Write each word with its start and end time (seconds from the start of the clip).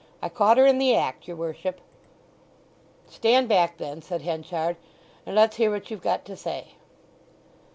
—I 0.19 0.29
caught 0.29 0.57
her 0.57 0.65
in 0.65 0.79
the 0.79 0.95
act, 0.95 1.27
your 1.27 1.37
worship." 1.37 1.79
"Stand 3.07 3.47
back 3.47 3.77
then," 3.77 4.01
said 4.01 4.23
Henchard, 4.23 4.77
"and 5.27 5.35
let's 5.35 5.57
hear 5.57 5.69
what 5.69 5.91
you've 5.91 6.01
got 6.01 6.25
to 6.25 6.35
say." 6.35 6.69